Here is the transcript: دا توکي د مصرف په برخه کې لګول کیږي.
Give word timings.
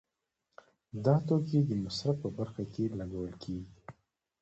دا 1.05 1.15
توکي 1.27 1.59
د 1.65 1.71
مصرف 1.83 2.15
په 2.23 2.29
برخه 2.37 2.63
کې 2.73 2.83
لګول 2.99 3.33
کیږي. 3.43 3.71